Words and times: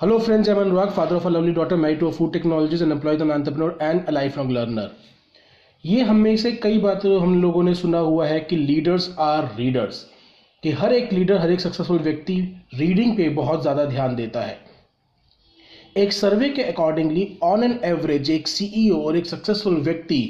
Hello 0.00 0.20
friends, 0.20 0.48
I'm 0.48 0.58
Anurag, 0.58 0.92
father 0.92 1.16
of 1.16 1.24
a 1.26 1.30
lovely 1.30 1.52
daughter, 1.52 1.76
married 1.76 1.98
to 1.98 2.06
a 2.06 2.12
food 2.12 2.32
technologist, 2.32 2.82
and 2.82 2.92
employed 2.92 3.20
an 3.20 3.32
entrepreneur 3.32 3.76
and 3.80 4.08
a 4.08 4.12
lifelong 4.12 4.48
learner. 4.48 4.84
ये 5.84 6.02
हम 6.02 6.36
से 6.36 6.52
कई 6.64 6.78
बातें 6.78 7.08
हम 7.20 7.34
लोगों 7.42 7.62
ने 7.62 7.74
सुना 7.74 7.98
हुआ 8.08 8.26
है 8.26 8.38
कि 8.40 8.56
लीडर्स 8.56 9.08
आर 9.20 9.50
रीडर्स 9.56 10.00
कि 10.62 10.72
हर 10.82 10.92
एक 10.92 11.12
लीडर 11.12 11.40
हर 11.40 11.52
एक 11.52 11.60
सक्सेसफुल 11.60 11.98
व्यक्ति 11.98 12.36
रीडिंग 12.74 13.16
पे 13.16 13.28
बहुत 13.40 13.62
ज़्यादा 13.62 13.84
ध्यान 13.86 14.14
देता 14.16 14.42
है 14.42 14.56
एक 15.96 16.12
सर्वे 16.12 16.48
के 16.50 16.70
अकॉर्डिंगली 16.72 17.28
ऑन 17.44 17.64
एन 17.64 17.78
एवरेज 17.84 18.30
एक 18.30 18.48
सीईओ 18.48 19.02
और 19.02 19.16
एक 19.16 19.26
सक्सेसफुल 19.26 19.80
व्यक्ति 19.90 20.20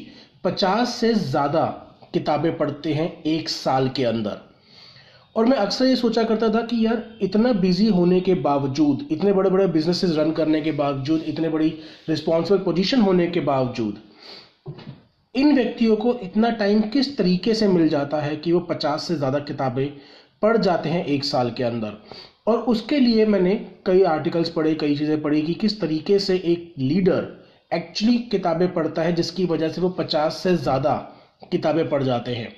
50 0.46 0.98
से 1.00 1.14
ज़्यादा 1.14 1.66
किताबें 2.14 2.56
पढ़ते 2.58 2.94
हैं 2.94 3.10
एक 3.36 3.48
साल 3.60 3.88
के 3.96 4.04
अंदर 4.14 4.47
और 5.36 5.46
मैं 5.46 5.56
अक्सर 5.56 5.86
ये 5.86 5.96
सोचा 5.96 6.22
करता 6.24 6.48
था 6.50 6.60
कि 6.62 6.84
यार, 6.84 7.02
इतना 7.22 7.52
बिज़ी 7.54 7.86
होने 7.88 8.20
के 8.20 8.34
बावजूद, 8.36 9.06
इतने 9.12 9.32
बड़े 9.32 9.50
बड़े 9.50 9.66
बिजनेसेस 9.68 10.16
रन 10.16 10.32
करने 10.32 10.60
के 10.60 10.72
बावजूद, 10.74 11.22
इतने 11.22 11.48
बड़ी 11.48 11.68
रिस्पॉन्सिबल 12.08 12.58
पोजीशन 12.64 13.00
होने 13.00 13.26
के 13.26 13.40
बावजूद, 13.42 13.98
इन 15.34 15.54
व्यक्तियों 15.54 15.96
को 15.96 16.14
इतना 16.22 16.50
टाइम 16.52 16.80
किस 16.90 17.16
तरीके 17.18 17.54
से 17.54 17.68
मिल 17.68 17.88
जाता 17.88 18.20
है 18.20 18.36
कि 18.36 18.52
वो 18.52 18.60
पचास 18.62 19.08
से 19.08 19.16
ज़्यादा 19.16 19.38
किताबें 19.40 19.88
पढ़ 20.42 20.56
जाते 20.58 20.88
हैं 20.88 21.04
एक 21.06 21.24
साल 21.24 21.50
के 21.50 21.64
अंदर? 21.64 21.92
और 22.46 22.58
उसके 22.64 22.98
लिए 23.00 23.26
मैंने 23.26 23.54
कई 23.86 24.02
आर्टिकल्स 24.04 24.50
पढ़े, 24.50 24.74
कई 24.74 24.96
चीज़ें 24.96 25.20
पढ़ी 25.22 25.42
कि 25.42 25.54
किस 25.54 25.80
तरीके 25.80 26.18
से 26.18 26.36
एक 26.36 26.74
लीडर 26.78 27.26
एक्चुअली 27.70 28.16
किताबें 28.30 28.72
पढ़ता 28.74 29.02
है 29.02 29.12
जिसकी 29.12 29.44
वजह 29.46 29.68
से 29.68 29.80
वो 29.80 29.88
पचास 29.90 30.40
से 30.42 30.56
ज़्यादा 30.56 30.94
किताबें 31.52 31.88
पढ़ 31.88 32.02
जाते 32.02 32.34
हैं। 32.34 32.52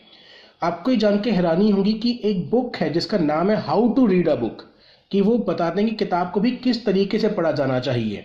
आपको 0.63 0.91
ये 0.91 0.97
जान 0.97 1.21
के 1.21 1.31
हैरानी 1.31 1.71
होगी 1.71 1.93
कि 1.93 2.11
एक 2.25 2.49
बुक 2.51 2.77
है 2.77 2.93
जिसका 2.93 3.19
नाम 3.19 3.51
है 3.51 3.57
how 3.59 3.89
to 3.95 4.07
read 4.07 4.29
a 4.29 4.35
book 4.35 4.63
कि 5.11 5.21
वो 5.21 5.37
बताते 5.39 5.81
हैं 5.81 5.91
कि 5.91 5.97
किताब 5.97 6.31
को 6.31 6.41
भी 6.41 6.51
किस 6.57 6.85
तरीके 6.87 7.19
से 7.19 7.29
पढ़ा 7.29 7.53
जाना 7.53 7.79
चाहिए। 7.81 8.25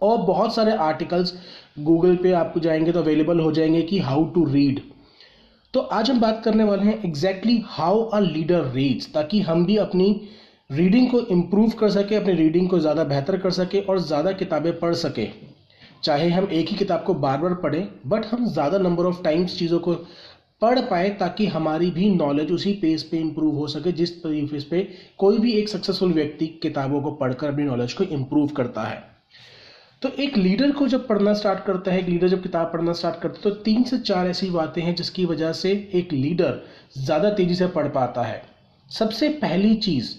और 0.00 0.18
बहुत 0.18 0.54
सारे 0.54 0.72
आर्टिकल्स 0.78 1.32
गूगल 1.80 2.16
पे 2.16 2.32
आपको 2.32 2.60
जाएँगे 2.60 2.92
तो 2.92 3.00
अवेलेबल 3.00 3.40
हो 3.40 3.52
जाएँगे 3.52 3.82
कि 3.82 3.98
हाउ 3.98 4.24
टू 4.24 4.44
रीड 4.44 4.80
तो 5.74 5.80
आज 5.80 6.10
हम 6.10 6.20
बात 6.20 6.42
करने 6.44 6.64
वाले 6.64 6.82
हैं 6.82 7.02
exactly 7.04 7.62
how 7.66 8.02
a 8.04 8.20
leader 8.20 8.64
reads 8.72 9.12
ताकि 9.14 9.40
हम 9.40 9.64
भी 9.66 9.76
अपनी 9.78 10.08
रीडिंग 10.70 11.10
को 11.10 11.20
इम्प्रूव 11.20 11.70
कर 11.70 11.90
सके, 11.90 12.14
अपनी 12.14 12.32
रीडिंग 12.34 12.68
को 12.68 12.78
ज़्यादा 12.78 13.04
बेहतर 13.04 13.36
कर 13.36 13.50
सके 13.52 13.80
और 13.80 13.98
ज़्यादा 14.00 14.32
किताबें 14.32 14.78
पढ़ 14.78 14.94
सके। 14.96 15.28
चाहे 16.04 16.28
हम 16.30 16.48
एक 16.52 16.68
ही 16.68 16.76
किताब 16.76 17.02
को 17.04 17.14
बार 17.16 17.38
बार 17.38 17.54
पढ़ें 17.54 17.86
बट 18.06 18.26
हम 18.26 18.46
ज़्यादा 18.48 18.78
नंबर 18.78 19.04
ऑफ़ 19.04 19.22
टाइम्स 19.22 19.58
चीज़ों 19.58 19.78
को 19.78 19.94
पढ़ 20.62 20.80
पाए 20.80 21.10
ताकि 21.10 21.46
हमारी 21.46 21.90
भी 21.90 22.08
नॉलेज 22.10 22.50
उसी 22.52 22.72
पेज 22.72 23.02
पे 23.02 23.18
इम्प्रूव 23.18 23.54
हो 23.54 23.66
सके, 23.68 23.92
जिस 23.92 24.10
पेज 24.16 24.64
पे 24.64 24.88
कोई 25.18 25.38
भी 25.38 25.52
एक 25.52 25.68
सक्सेसफुल 25.68 26.12
व्यक्ति 26.12 26.46
किताबों 26.62 27.00
को 27.02 27.10
पढ़कर 27.12 27.48
अपनी 27.48 27.64
नॉलेज 27.64 27.92
को 27.92 28.04
इम्प्रूव 28.06 28.48
करता 28.56 28.82
है। 28.82 29.02
तो 30.02 30.08
एक 30.18 30.36
लीडर 30.36 30.70
को 30.72 30.86
जब 30.88 31.06
पढ़ना 31.06 31.32
स्टार्ट 31.34 31.64
करता 31.64 31.90
है, 31.90 31.98
एक 31.98 32.08
लीडर 32.08 32.28
जब 32.28 32.42
किताब 32.42 32.66
पढ़ना 32.66 32.92
स्टार्ट 32.92 33.20
करता 33.20 33.38
है 33.38 33.42
तो 33.44 33.50
तीन 33.62 33.82
से 33.84 33.98
चार 34.00 34.26
ऐसी 34.26 34.50
बातें 34.50 34.82
हैं 34.82 34.94
जिसकी 34.94 35.24
वजह 35.24 35.52
से 35.52 35.72
एक 35.94 36.12
लीडर 36.12 36.60
ज़्यादा 36.98 37.30
तेज़ी 37.30 37.54
से 37.54 37.66
पढ़ 37.68 37.88
पाता 37.88 38.22
है। 38.22 38.42
सबसे 38.90 39.28
पहली 39.38 39.74
चीज़ 39.76 40.14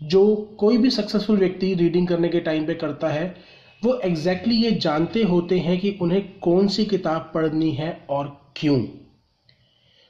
जो 0.00 0.34
कोई 0.58 0.76
भी 0.78 0.90
सक्सेसफुल 0.90 1.38
व्यक्ति 1.38 1.72
रीडिंग 1.74 2.08
करने 2.08 2.28
के 2.28 2.40
टाइम 2.40 2.66
पे 2.66 2.74
करता 2.74 3.08
है, 3.08 3.34
वो 3.82 3.94
एग्जैक्टली 3.94 4.54
exactly 4.54 4.72
ये 4.72 4.80
जानते 4.80 5.22
होते 5.22 5.58
हैं 5.58 5.78
कि 5.80 5.96
उन्हें 6.02 6.22
कौन 6.38 6.68
सी 6.68 6.84
किताब 6.84 7.30
पढ़नी 7.34 7.70
है 7.70 7.92
और 8.10 8.36
क्यों। 8.56 8.78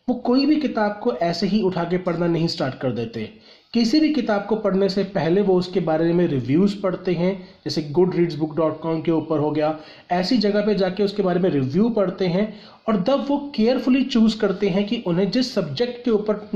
वो 0.09 0.15
कोई 0.17 0.47
भी 0.47 0.57
किताब 0.57 0.99
को 1.03 1.13
ऐसे 1.13 1.47
ही 1.47 1.63
उठा 1.63 1.85
के 1.85 1.99
पढ़ना 1.99 2.27
नहीं 2.27 2.47
स्टार्ट 2.47 2.75
कर 2.75 2.93
देते। 2.93 3.31
किसी 3.75 4.01
भी 4.01 4.13
किताब 4.15 4.45
को 4.47 4.57
पढ़ने 4.57 4.89
से 4.89 5.05
पहले 5.05 5.43
वो 5.43 5.55
उसके 5.55 5.81
बारे 5.81 6.13
में 6.13 6.27
रिव्यूज़ 6.27 6.81
पढ़ते 6.81 7.13
हैं, 7.13 7.49
जैसे 7.65 7.83
good 7.83 8.15
reads 8.15 8.35
book 8.35 8.57
dot 8.57 8.81
com 8.81 9.01
के 9.03 9.11
ऊपर 9.11 9.39
हो 9.39 9.51
गया। 9.51 9.79
ऐसी 10.11 10.39
जगह 10.39 10.67
पे 10.67 10.75
जाके 10.75 11.03
उसके 11.03 11.23
बारे 11.23 11.41
में 11.41 11.49
रिव्यू 11.51 11.89
पढ़ते 11.91 12.27
हैं 12.27 12.55
और 12.89 13.03
तब 13.03 13.27
वो 13.29 13.39
केयरफुली 13.55 14.03
चूज़ 14.05 14.39
करते 14.39 14.69
हैं 14.69 14.87
कि 14.87 15.03
उन्हें 15.07 15.31
जिस 15.31 15.55
सब्जेक्ट 15.55 16.05
के 16.05 16.11
ऊपर 16.11 16.49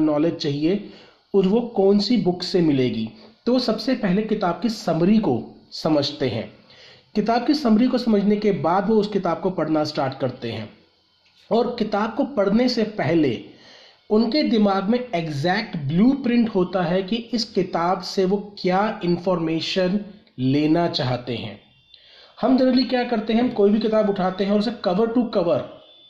नॉलेज 0.00 0.36
चाहिए 0.36 0.90
और 1.34 1.46
वो 1.46 1.60
कौन 1.60 1.98
सी 1.98 2.16
बुक 2.16 2.42
से 2.42 2.60
मिलेगी। 2.60 3.08
तो 3.46 3.52
वो 3.52 3.58
सबसे 3.58 3.94
पहले 3.94 4.22
किताब 4.22 4.60
की 4.62 4.68
समरी 4.68 5.18
को 5.18 5.42
समझते 5.72 6.28
हैं। 6.28 6.50
किताब 7.14 7.46
की 7.46 7.54
समरी 7.54 7.86
को 7.86 7.98
समझने 7.98 8.36
के 8.36 8.52
बाद 8.52 8.88
वो 8.88 8.96
उस 8.96 9.08
किताब 9.08 9.40
को 9.40 9.50
पढ़ना 9.50 9.84
स्टार्ट 9.84 10.18
करते 10.20 10.52
हैं। 10.52 10.77
और 11.50 11.76
किताब 11.78 12.14
को 12.14 12.24
पढ़ने 12.24 12.68
से 12.68 12.82
पहले 12.82 13.44
उनके 14.10 14.42
दिमाग 14.42 14.84
में 14.84 14.98
एग्जैक्ट 15.14 15.76
ब्लूप्रिंट 15.76 16.48
होता 16.48 16.82
है 16.82 17.02
कि 17.02 17.16
इस 17.16 17.44
किताब 17.44 18.00
से 18.00 18.24
वो 18.24 18.36
क्या 18.58 19.00
इंफॉर्मेशन 19.04 20.00
लेना 20.38 20.88
चाहते 20.88 21.36
हैं। 21.36 21.60
हम 22.40 22.58
जनरली 22.58 22.84
क्या 22.84 23.04
करते 23.04 23.32
हैं? 23.32 23.40
हम 23.40 23.48
कोई 23.48 23.70
भी 23.70 23.78
किताब 23.78 24.10
उठाते 24.10 24.44
हैं 24.44 24.52
और 24.52 24.58
उसे 24.58 24.70
कवर 24.70 25.06
टू 25.06 25.22
कवर 25.22 25.58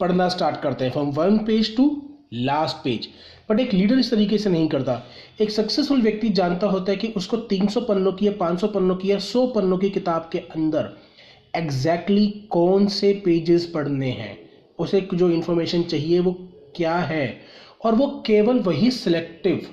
पढ़ना 0.00 0.28
स्टार्ट 0.28 0.60
करते 0.60 0.84
हैं। 0.84 0.92
From 0.92 1.10
one 1.10 1.38
page 1.38 1.76
to 1.76 2.02
last 2.34 2.76
page 2.76 3.08
but 3.50 3.60
एक 3.60 3.72
लीडर 3.72 3.98
इस 3.98 4.10
तरीके 4.10 4.38
से 4.38 4.50
नहीं 4.50 4.68
करता। 4.68 5.02
एक 5.40 5.50
सक्सेसफुल 5.50 6.02
व्यक्ति 6.02 6.28
जानता 6.28 6.66
होता 6.66 6.92
है 6.92 6.96
कि 6.96 7.08
उसको 7.08 7.36
300 7.36 7.80
पन्नों 7.80 8.12
की 8.12 8.26
या 8.26 8.32
500 8.32 8.68
पन्नों 8.68 8.96
की 8.96 9.10
या 9.10 9.18
100 9.18 9.46
पन्नों 9.46 9.78
की 9.78 9.90
किताब 9.90 10.28
के 10.32 10.38
अंदर 10.38 10.96
एग्जैक्टली 11.56 12.26
exactly 12.26 12.48
कौन 12.48 12.86
से 12.86 13.12
पेजेस 13.24 13.66
पढ़ने 13.66 14.10
हैं। 14.10 14.47
उसे 14.78 15.08
जो 15.14 15.30
इन्फॉर्मेशन 15.30 15.82
चाहिए 15.82 16.20
वो 16.20 16.32
क्या 16.76 16.96
है? 16.96 17.40
और 17.84 17.94
वो 17.94 18.06
केवल 18.26 18.58
वही 18.58 18.90
सिलेक्टिव 18.90 19.66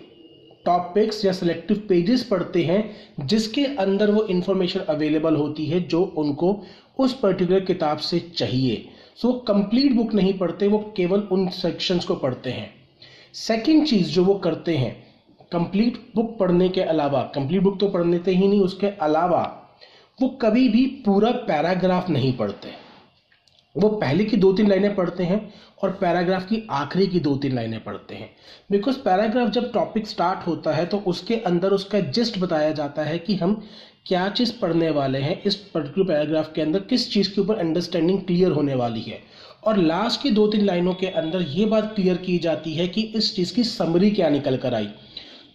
टॉपिक्स 0.66 1.26
या 1.26 1.32
सिलेक्टिव 1.32 1.78
पेजेस 1.90 2.24
पढ़ते 2.24 2.64
हैं 2.64 2.96
जिसके 3.26 3.66
अंदर 3.66 4.12
वो 4.12 4.24
इन्फॉर्मेशन 4.24 4.80
अवेलेबल 4.80 5.36
होती 5.36 5.66
है 5.66 5.80
जो 5.80 6.14
उनको 6.18 6.64
उस 7.00 7.14
पर्टिकुलर 7.14 7.60
किताब 7.60 7.98
से 7.98 8.20
चाहिए। 8.20 8.90
सो 9.16 9.28
वो 9.28 9.34
कंप्लीट 9.34 9.94
बुक 9.94 10.14
नहीं 10.14 10.38
पढ़ते, 10.38 10.68
वो 10.68 10.94
केवल 10.98 11.20
उन 11.20 11.48
सेक्शंस 11.48 12.06
को 12.06 12.16
पढ़ते 12.16 12.50
हैं। 12.50 12.70
सेकंड 13.34 13.88
चीज़ 13.88 14.10
जो 14.10 14.24
वो 14.24 14.36
करते 14.36 14.78
हैं 14.78 15.06
कंप्लीट 15.52 16.12
बुक 16.16 16.38
पढ़ने 16.40 16.70
के 16.70 16.82
अलावा 16.82 17.22
कंप्लीट 17.36 17.62
बुक 17.62 17.80
तो 17.80 17.88
पढ़ने 17.88 18.22
ही 18.28 18.48
नहीं, 18.48 18.62
उसके 18.62 18.88
अलावा, 18.88 19.62
वो 20.22 20.28
कभी 20.28 20.70
भी 20.70 20.86
पूरा 20.86 21.32
पैराग्राफ 21.32 22.10
नहीं 22.10 22.34
पढ़ते। 22.34 22.85
वो 23.76 23.90
पहले 23.90 24.26
की 24.26 24.38
दो 24.38 24.52
तीन 24.54 24.68
लाइनें 24.68 24.96
पढ़ते 24.96 25.24
हैं 25.24 25.54
और 25.84 25.92
पैराग्राफ 25.92 26.46
की 26.48 26.62
आखिरी 26.72 27.08
की 27.08 27.20
दो 27.20 27.36
तीन 27.36 27.56
लाइनें 27.56 27.84
पढ़ते 27.84 28.16
हैं। 28.16 28.30
बिकॉज़ 28.72 28.98
पैराग्राफ 28.98 29.50
जब 29.50 29.72
टॉपिक 29.72 30.08
स्टार्ट 30.08 30.48
होता 30.48 30.72
है 30.72 30.86
तो 30.86 30.98
उसके 31.08 31.36
अंदर 31.46 31.72
उसका 31.72 32.00
जिस्ट 32.00 32.40
बताया 32.40 32.72
जाता 32.72 33.04
है 33.04 33.18
कि 33.20 33.36
हम 33.36 33.62
क्या 34.08 34.28
चीज़ 34.30 34.52
पढ़ने 34.60 34.90
वाले 34.90 35.20
हैं, 35.20 35.42
इस 35.44 35.56
पर्टिकुलर 35.56 36.08
पैराग्राफ 36.08 36.52
के 36.56 36.62
अंदर 36.62 36.80
किस 36.80 37.12
चीज़ 37.14 37.34
के 37.36 37.42
ऊपर 37.42 37.56
अंडरस्टैंडिंग 37.56 38.20
क्लियर 38.22 38.52
होने 38.52 38.76
वाली 38.76 39.02
है। 39.02 39.20
और 39.64 39.78
लास्ट 39.78 40.22
की 40.22 40.32
दो 40.32 40.48
तीन 40.48 40.66
लाइनों 40.66 40.94
के 40.94 41.08
अंदर 41.08 41.42
ये 41.42 41.66
बात 41.66 41.94
क्लियर 41.96 42.18
की 42.18 42.38
जाती 42.40 42.74
है 42.74 42.88
कि 42.88 43.02
इस 43.16 43.36
चीज़ 43.36 43.54
की 43.54 43.64
समरी 43.64 44.12
क्या 44.12 44.30
निकल 44.30 44.58
कर 44.58 44.74
आई। 44.74 44.90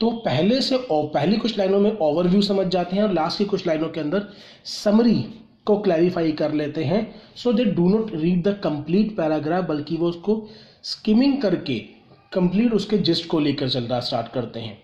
तो 0.00 0.10
पहले 0.20 0.60
से 0.60 0.78
पहली 0.92 1.36
कुछ 1.36 1.58
लाइनों 1.58 1.80
में 1.80 1.90
ओवरव्यू 1.92 2.42
समझ 2.42 2.66
जाते 2.66 2.96
हैं 2.96 3.02
और 3.02 3.12
लास्ट 3.12 3.38
की 3.38 3.44
कुछ 3.44 3.66
लाइनों 3.66 3.88
के 3.88 4.00
अंदर 4.00 4.26
समरी 4.64 5.24
को 5.70 5.78
क्लैरिफाई 5.80 6.32
कर 6.34 6.52
लेते 6.54 6.84
हैं। 6.84 7.00
So 7.36 7.52
they 7.52 7.64
do 7.72 7.88
not 7.88 8.14
read 8.16 8.42
the 8.42 8.58
complete 8.64 9.16
paragraph 9.16 9.64
बल्कि 9.66 9.96
वो 9.96 10.08
उसको 10.08 10.42
स्किमिंग 10.84 11.40
करके 11.42 11.78
कंप्लीट 12.32 12.72
उसके 12.74 12.98
जिस्ट 13.00 13.26
को 13.28 13.40
लेकर 13.40 13.68
चलना 13.68 14.00
स्टार्ट 14.02 14.32
करते 14.32 14.60
हैं। 14.60 14.78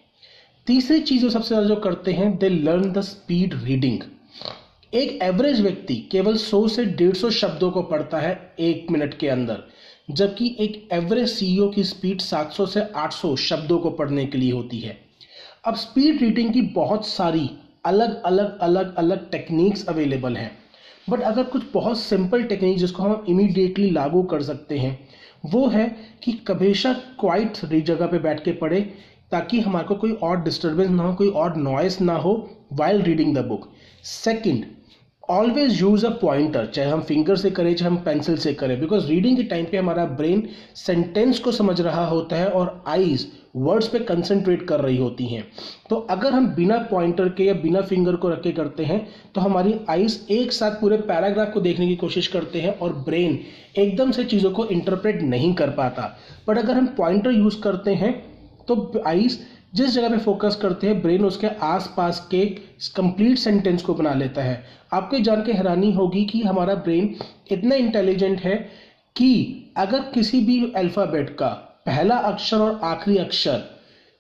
तीसरी 0.67 1.01
चीज़ 1.01 1.23
जो 1.23 1.31
सबसे 1.31 1.49
ज़्यादा 1.49 1.69
जो 1.69 1.77
करते 1.81 2.13
हैं 2.13 2.37
they 2.39 2.49
learn 2.49 2.91
the 2.93 3.01
speed 3.03 3.55
reading 3.65 4.03
एक 4.93 5.19
एवरेज 5.23 5.61
व्यक्ति 5.61 5.95
केवल 6.13 6.37
100 6.37 6.67
से 6.69 6.85
150 6.87 7.31
शब्दों 7.33 7.71
को 7.71 7.83
पढ़ता 7.85 8.19
है 8.19 8.33
एक 8.61 8.91
मिनट 8.91 9.17
के 9.19 9.29
अंदर, 9.29 9.63
जबकि 10.11 10.55
एक 10.61 10.89
एवरेज 10.93 11.29
सीईओ 11.29 11.69
की 11.71 11.85
स्पीड 11.85 12.21
700 12.21 12.67
से 12.67 12.81
800 12.97 13.35
शब्दों 13.39 13.79
को 13.79 13.91
पढ़ने 13.93 14.27
के 14.27 14.39
लिए 14.39 14.53
होती 14.53 14.79
है। 14.81 14.97
अब 15.65 15.77
स्पीड 15.77 16.23
रीडिंग 16.23 16.53
की 16.53 16.63
बहुत 16.75 17.07
सारी 17.07 17.51
अलग 17.85 18.23
अलग 18.23 18.59
अलग 18.59 18.95
अलग 18.97 19.31
टेक्निक्स 19.31 19.87
अवेलेबल 19.89 20.37
हैं। 20.37 20.51
बट 21.11 21.21
अगर 21.21 21.45
कुछ 21.45 21.63
बहुत 21.75 21.99
सिंपल 21.99 22.43
टेक्निक 22.43 22.79
जिसको 22.79 23.03
हम 23.03 23.25
इमीडिएटली 23.29 23.91
लागू 23.91 24.23
कर 24.23 24.43
सकते 24.43 24.79
हैं, 24.79 24.99
वो 25.47 25.67
है 25.69 25.87
कि 26.23 26.33
कभेशा 26.49 26.93
क्वाइट 27.21 27.65
जगह 27.65 28.07
पे 28.07 28.19
बैठ 28.19 28.45
के 28.45 28.53
पढ़े, 28.53 28.81
ताकि 29.33 29.61
हमारे 29.61 29.87
को 29.87 29.95
कोई 29.95 30.13
और 30.13 30.43
डिस्टर्बेंस 30.43 30.91
ना 30.91 31.03
हो, 31.03 31.15
कोई 31.15 31.29
और 31.29 31.57
नॉइस 31.57 32.01
ना 32.01 32.17
हो 32.17 32.51
while 32.73 33.03
reading 33.03 33.37
the 33.37 33.45
book 33.45 33.69
second 34.05 34.65
always 35.29 35.81
use 35.81 36.05
a 36.07 36.09
pointer 36.19 36.67
चाहे 36.67 36.89
हम 36.89 37.01
फिंगर 37.01 37.37
से 37.37 37.51
करें, 37.51 37.75
चाहे 37.75 37.91
हम 37.91 37.97
पेंसिल 37.97 38.37
से 38.37 38.53
करें 38.55 38.79
बिकॉज़ 38.81 39.07
रीडिंग 39.07 39.37
के 39.37 39.43
टाइम 39.45 39.65
पे 39.65 39.77
हमारा 39.77 40.05
ब्रेन 40.17 40.49
सेंटेंस 40.77 41.39
को 41.39 41.53
समझ 41.53 41.81
रहा 41.81 42.05
होता 42.07 42.37
है 42.37 42.49
और 42.49 42.83
आईज 42.89 43.27
वर्ड्स 43.57 43.89
पे 43.89 43.99
कंसंट्रेट 44.01 44.63
कर 44.69 44.81
रही 44.81 44.97
होती 44.97 45.27
हैं। 45.27 45.43
तो 45.91 45.97
अगर 46.11 46.33
हम 46.33 46.47
बिना 46.55 46.79
पॉइंटर 46.91 47.29
के 47.29 47.45
या 47.45 47.55
बिना 47.55 47.81
फिंगर 47.83 48.17
को 48.17 48.29
रख 48.29 48.47
करते 48.57 48.85
हैं 48.85 49.07
तो 49.35 49.41
हमारी 49.41 49.75
आईज 49.91 50.21
एक 50.31 50.53
साथ 50.53 50.81
पूरे 50.81 50.97
पैराग्राफ 51.03 51.53
को 51.53 51.61
देखने 51.61 51.89
की 51.89 51.97
कोशिश 51.97 52.27
करते 52.29 52.61
हैं 52.61 52.79
और 52.79 52.93
ब्रेन 53.07 53.39
एकदम 53.79 54.11
से 54.11 54.25
चीज़ों 54.25 54.51
को 54.51 54.67
इंटरप्रेट 54.67 55.23
नहीं 55.25 55.53
कर 55.55 55.71
पाता। 55.73 56.17
बट 56.49 56.59
अगर 56.59 56.75
हम 56.75 56.87
पॉइंटर 56.97 57.31
यूज़ 57.31 57.61
करते 57.61 57.95
हैं 57.95 58.15
तो 58.69 59.03
आईज 59.07 59.39
जिस 59.77 59.91
जगह 59.91 60.09
पे 60.09 60.19
फोकस 60.19 60.57
करते 60.57 60.87
हैं 60.87 61.01
ब्रेन 61.03 61.25
उसके 61.25 61.47
आसपास 61.65 62.27
के 62.31 62.45
कंप्लीट 62.97 63.39
सेंटेंस 63.39 63.83
को 63.83 63.95
बना 63.95 64.15
लेता 64.15 64.43
है। 64.43 64.63
आपको 64.93 65.19
जान 65.21 65.43
के 65.45 65.53
हैरानी 65.53 65.93
होगी 65.93 66.25
कि 66.25 66.41
हमारा 66.43 66.75
ब्रेन 66.77 67.15
इतना 67.51 67.75
इंटेलिजेंट 67.77 68.41
है 68.41 68.57
कि 69.17 69.73
अगर 69.77 70.01
किसी 70.15 70.41
भी 70.41 70.61
अल्फ़ाबेट 70.77 71.31
का 71.39 71.49
पहला 71.87 72.17
अक्षर 72.27 72.59
और 72.59 72.81
आखिरी 72.85 73.17
अक्षर 73.19 73.63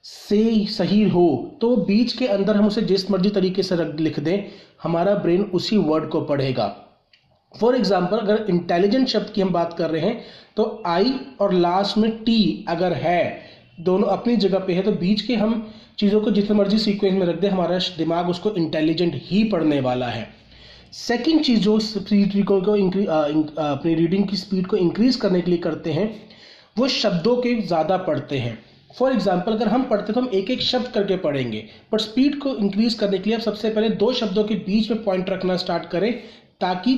से 0.04 0.66
सही 0.68 1.02
हो 1.10 1.26
तो 1.60 1.74
बीच 1.78 2.12
के 2.12 2.26
अंदर 2.28 2.56
हम 2.56 2.66
उसे 2.66 2.82
जिस 2.84 3.10
मर्ज़ी 3.10 3.30
तरीके 3.30 3.62
से 3.62 3.76
लिख 3.94 4.20
दें, 4.20 4.44
हमारा 4.82 5.14
ब्रेन 5.16 5.42
उसी 5.54 5.76
वर्ड 5.78 6.08
को 6.08 6.20
पढ़ेगा। 6.22 6.66
फॉर 7.54 7.76
एग्ज़ाम्पल 7.76 8.18
अगर 8.18 8.46
इंटेलिजेंट 8.50 9.08
शब्द 9.08 9.30
की 9.30 9.40
हम 9.40 9.50
बात 9.52 9.74
कर 9.78 9.90
रहे 9.90 10.00
हैं 10.02 10.24
तो 10.56 10.82
आई 10.86 11.14
और 11.40 11.52
लास्ट 11.54 11.98
में 11.98 12.10
टी 12.24 12.64
अगर 12.68 12.92
है 12.94 13.22
दोनों 13.78 14.08
अपनी 14.08 14.36
जगह 14.36 14.58
पे 14.58 14.74
है 14.74 14.82
तो 14.82 14.92
बीच 14.94 15.22
के 15.22 15.34
हम 15.36 15.72
चीज़ों 15.98 16.20
को 16.20 16.30
जितने 16.30 16.56
मर्ज़ी 16.56 16.78
सीक्वेंस 16.78 17.14
में 17.14 17.26
रख 17.26 17.40
दें, 17.40 17.48
हमारा 17.48 17.78
दिमाग 17.98 18.28
उसको 18.28 18.50
इंटेलिजेंट 18.52 19.14
ही 19.22 19.42
पढ़ने 19.44 19.80
वाला 19.80 20.06
है। 20.08 20.28
सेकेंड 20.94 21.42
चीज़ 21.44 21.60
जो 21.60 21.78
स्पीड 21.80 22.44
को 22.44 22.60
अपनी 22.60 23.94
रीडिंग 23.94 24.28
की 24.28 24.36
स्पीड 24.36 24.66
को 24.66 24.76
इंक्रीज 24.78 25.16
करने 25.16 25.40
के 25.40 25.50
लिए 25.50 25.60
करते 25.60 25.92
हैं, 25.92 26.08
वो 26.76 26.88
शब्दों 26.90 27.36
के 27.36 27.54
ज़्यादा 27.56 27.96
पढ़ते 27.98 28.38
हैं। 28.38 28.58
फॉर 28.90 29.12
एग्ज़ाम्पल 29.12 29.52
अगर 29.52 29.68
हम 29.68 29.82
पढ़ते 29.84 30.12
तो 30.12 30.20
हम 30.20 30.28
एक 30.34 30.50
एक 30.50 30.60
शब्द 30.62 30.86
करके 30.88 31.16
पढ़ेंगे, 31.18 31.64
पर 31.92 31.98
स्पीड 32.00 32.38
को 32.40 32.54
इंक्रीज 32.56 32.94
करने 32.94 33.18
के 33.18 33.30
लिए 33.30 33.38
आप 33.38 33.42
सबसे 33.42 33.70
पहले 33.70 33.88
दो 33.96 34.12
शब्दों 34.14 34.44
के 34.44 34.54
बीच 34.56 34.90
में 34.90 35.02
पॉइंट 35.04 35.30
रखना 35.30 35.56
स्टार्ट 35.56 35.88
करें, 35.90 36.12
ताकि 36.60 36.96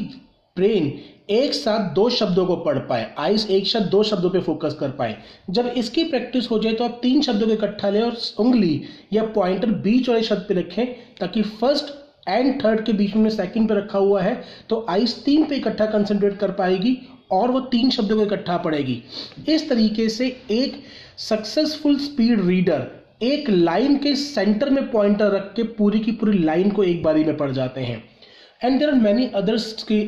ब्रेन 0.58 0.92
एक 1.30 1.54
साथ 1.54 1.94
दो 1.94 2.08
शब्दों 2.10 2.44
को 2.46 2.56
पढ़ 2.58 2.78
पाए 2.88 3.06
आइस 3.18 3.48
एक 3.50 3.66
शब्द 3.66 3.90
दो 3.90 4.02
शब्दों 4.02 4.30
पे 4.30 4.40
फोकस 4.40 4.76
कर 4.80 4.90
पाए। 4.90 5.16
जब 5.50 5.66
इसकी 5.76 6.04
प्रैक्टिस 6.04 6.50
हो 6.50 6.58
जाए 6.58 6.72
तो 6.72 6.84
आप 6.84 6.98
तीन 7.02 7.20
शब्दों 7.22 7.46
को 7.46 7.52
इकट्ठा 7.52 7.90
लें 7.90 8.02
और 8.02 8.16
उंगली 8.38 8.80
या 9.12 9.24
पॉइंटर 9.34 9.70
बीच 9.82 10.08
वाले 10.08 10.22
शब्द 10.22 10.44
पे 10.48 10.54
रखें, 10.54 10.86
ताकि 11.20 11.42
फ़र्स्ट 11.42 11.94
एंड 12.28 12.64
थर्ड 12.64 12.84
के 12.86 12.92
बीच 12.92 13.14
में 13.16 13.28
सेकंड 13.30 13.68
पे 13.68 13.74
रखा 13.74 13.98
हुआ 13.98 14.22
है 14.22 14.34
तो 14.70 14.84
आइस 14.90 15.22
तीन 15.24 15.44
पे 15.44 15.56
इकट्ठा 15.56 15.86
कंसंट्रेट 15.88 16.38
कर 16.38 16.50
पाएगी 16.52 16.96
और 17.32 17.50
वो 17.50 17.60
तीन 17.70 17.90
शब्दों 17.90 18.16
को 18.16 18.22
इकट्ठा 18.22 18.56
पड़ेगी 18.58 19.02
इस 19.48 19.68
तरीके 19.68 20.08
से 20.08 20.26
एक 20.50 20.82
सक्सेसफुल 21.20 21.98
स्पीड 21.98 22.46
रीडर 22.46 22.86
एक 23.22 23.48
लाइन 23.50 23.96
के 23.96 24.14
सेंटर 24.16 24.70
में 24.70 24.90
पॉइंटर 24.90 25.30
रख 25.30 25.52
के 25.56 25.62
पूरी 25.72 25.98
की 26.00 26.12
पूरी 26.12 26.38
लाइन 26.38 26.70
को 26.70 26.82
एक 26.84 27.02
बारी 27.02 27.24
में 27.24 27.36
पढ़ 27.36 27.50
जाते 27.52 27.80
हैं। 27.80 28.02
And 28.62 28.78
there 28.78 28.88
are 28.88 28.94
many 28.94 29.26
others 29.36 29.72
की 29.82 30.00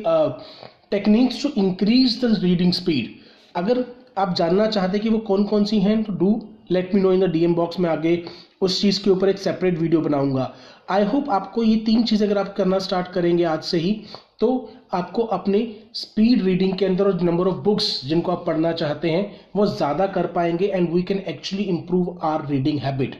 techniques 0.91 1.41
to 1.43 1.49
increase 1.57 2.19
the 2.25 2.37
reading 2.43 2.73
speed 2.73 3.13
अगर 3.55 3.83
आप 4.17 4.33
जानना 4.35 4.65
चाहते 4.67 4.99
कि 4.99 5.09
वो 5.09 5.17
कौन 5.27 5.43
कौन 5.43 5.65
सी 5.65 5.79
हैं 5.79 6.01
तो 6.03 6.13
do 6.13 6.31
let 6.71 6.95
me 6.95 7.01
know 7.01 7.11
in 7.13 7.19
the 7.19 7.29
DM 7.31 7.53
box 7.55 7.79
में 7.79 7.89
आगे 7.89 8.23
उस 8.61 8.81
चीज़ 8.81 9.03
के 9.03 9.09
ऊपर 9.09 9.29
एक 9.29 9.37
सेपरेट 9.39 9.77
वीडियो 9.79 10.01
बनाऊँगा। 10.01 10.53
आई 10.89 11.03
होप 11.03 11.29
आपको 11.29 11.63
ये 11.63 11.75
तीन 11.85 12.03
चीज़ें 12.03 12.27
अगर 12.27 12.37
आप 12.37 12.53
करना 12.55 12.79
स्टार्ट 12.79 13.07
करेंगे 13.07 13.43
आज 13.43 13.63
से 13.63 13.77
ही 13.77 13.91
तो 14.39 14.49
आपको 14.93 15.23
अपने 15.35 15.59
स्पीड 15.93 16.41
रीडिंग 16.43 16.77
के 16.77 16.85
अंदर 16.85 17.07
और 17.07 17.21
नंबर 17.21 17.47
ऑफ़ 17.47 17.57
बुक्स 17.63 17.89
जिनको 18.05 18.31
आप 18.31 18.43
पढ़ना 18.47 18.71
चाहते 18.71 19.09
हैं, 19.09 19.39
वो 19.55 19.65
ज़्यादा 19.67 20.07
कर 20.07 20.27
पाएँगे 20.27 20.67
and 20.67 20.89
we 20.93 21.01
can 21.03 21.19
actually 21.27 21.63
improve 21.65 22.19
our 22.23 22.47
reading 22.49 22.79
habit 22.79 23.15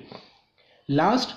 last 0.89 1.35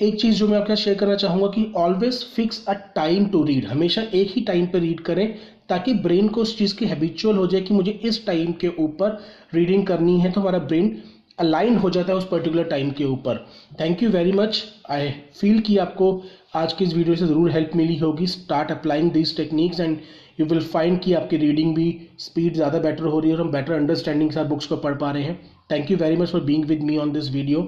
एक 0.00 0.20
चीज़ 0.20 0.36
जो 0.36 0.46
मैं 0.48 0.56
आपके 0.58 0.74
शेयर 0.76 0.96
करना 0.98 1.14
चाहूँगा 1.14 1.46
कि 1.46 1.72
always 1.76 2.16
fix 2.26 2.64
a 2.68 2.72
time 2.94 3.26
to 3.26 3.42
read 3.44 3.64
हमेशा 3.64 4.02
एक 4.14 4.30
ही 4.30 4.40
टाइम 4.44 4.66
पर 4.66 4.78
रीड 4.78 5.00
करें 5.00 5.34
ताकि 5.68 5.92
ब्रेन 6.04 6.28
को 6.28 6.40
उस 6.42 6.56
चीज़ 6.58 6.74
की 6.76 6.86
हैबिचुअल 6.86 7.36
हो 7.36 7.46
जाए 7.46 7.60
कि 7.60 7.74
मुझे 7.74 7.90
इस 8.04 8.24
टाइम 8.26 8.52
के 8.60 8.68
ऊपर 8.78 9.18
रीडिंग 9.54 9.86
करनी 9.86 10.18
है 10.20 10.32
तो 10.32 10.40
हमारा 10.40 10.58
ब्रेन 10.58 10.96
अलाइन 11.38 11.76
हो 11.76 11.90
जाता 11.90 12.12
है 12.12 12.18
उस 12.18 12.26
पर्टिकुलर 12.30 12.64
टाइम 12.64 12.90
के 12.90 13.04
ऊपर। 13.04 13.38
Thank 13.80 14.02
you 14.02 14.10
very 14.10 14.32
much 14.32 14.62
I 14.90 15.10
feel 15.40 15.60
कि 15.60 15.78
आपको 15.78 16.10
आज 16.56 16.72
की 16.72 16.84
इस 16.84 16.94
वीडियो 16.94 17.16
से 17.16 17.26
ज़रूर 17.26 17.50
हेल्प 17.50 17.70
मिली 17.76 17.96
होगी। 17.96 18.26
Start 18.26 18.70
applying 18.70 19.10
this 19.12 19.36
techniques 19.36 19.80
and 19.80 19.98
you 20.40 20.46
will 20.46 20.60
find 20.66 21.00
कि 21.02 21.12
आपकी 21.14 21.36
रीडिंग 21.38 21.74
भी 21.74 21.90
स्पीड 22.20 22.54
ज़्यादा 22.54 22.78
बेटर 22.80 23.04
हो 23.04 23.18
रही 23.20 23.30
है 23.30 23.36
और 23.36 23.42
हम 23.42 23.52
बेटर 23.52 23.72
अंडरस्टैंडिंग 23.72 24.30
से 24.30 24.44
बुक्स 24.44 24.66
को 24.66 24.76
पढ़ 24.78 24.94
पा 24.98 25.10
रहे 25.10 25.22
हैं। 25.22 25.40
Thank 25.70 25.90
you 25.90 25.96
very 25.96 26.16
much 26.16 26.32
for 26.32 26.40
being 26.44 26.64
with 26.64 26.82
me 26.82 26.96
on 26.98 27.12
this 27.12 27.30
video 27.32 27.62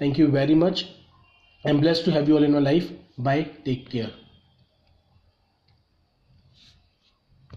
thank 0.00 0.18
you 0.20 0.26
very 0.28 0.54
much 0.56 0.84
I'm 1.66 1.80
blessed 1.80 2.04
to 2.06 2.12
have 2.12 2.28
you 2.28 2.36
all 2.36 2.44
in 2.44 2.52
my 2.52 2.60
life. 2.60 2.90
Bye. 3.18 3.48
Take 3.64 3.90
care. 3.90 4.10